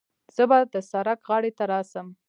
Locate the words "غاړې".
1.27-1.51